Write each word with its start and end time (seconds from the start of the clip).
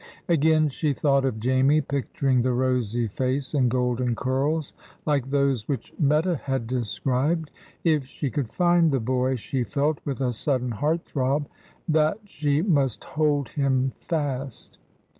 Again 0.27 0.69
she 0.69 0.93
thought 0.93 1.25
of 1.25 1.39
Jamie, 1.39 1.79
picturing 1.81 2.41
the 2.41 2.53
rosy 2.53 3.07
face 3.07 3.53
and 3.53 3.69
golden 3.69 4.15
curls, 4.15 4.73
like 5.05 5.29
those 5.29 5.67
which 5.67 5.93
Meta 5.99 6.35
had 6.37 6.65
described. 6.65 7.51
If 7.83 8.07
she 8.07 8.31
could 8.31 8.51
find 8.51 8.89
the 8.89 8.99
boy, 8.99 9.35
she 9.35 9.63
felt, 9.63 9.99
with 10.03 10.19
a 10.19 10.33
sudden 10.33 10.71
heart 10.71 11.05
throb, 11.05 11.47
that 11.87 12.17
she 12.25 12.63
must 12.63 13.03
hold 13.03 13.49
him 13.49 13.91
fast. 13.99 14.79